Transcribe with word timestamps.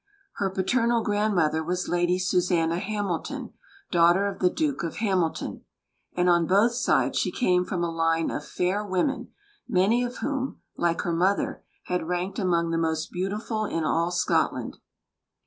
Her 0.37 0.49
paternal 0.49 1.03
grandmother 1.03 1.63
was 1.63 1.87
Lady 1.87 2.17
Susanna 2.17 2.79
Hamilton, 2.79 3.53
daughter 3.91 4.25
of 4.25 4.39
the 4.39 4.49
Duke 4.49 4.81
of 4.81 4.95
Hamilton; 4.95 5.63
and 6.13 6.27
on 6.27 6.47
both 6.47 6.71
sides 6.71 7.19
she 7.19 7.31
came 7.31 7.63
from 7.65 7.83
a 7.83 7.91
line 7.91 8.31
of 8.31 8.43
fair 8.43 8.83
women, 8.83 9.29
many 9.67 10.03
of 10.03 10.17
whom, 10.17 10.59
like 10.75 11.01
her 11.01 11.13
mother, 11.13 11.63
had 11.83 12.07
ranked 12.07 12.39
among 12.39 12.71
the 12.71 12.79
most 12.79 13.11
beautiful 13.11 13.65
in 13.65 13.83
all 13.83 14.09
Scotland. 14.09 14.79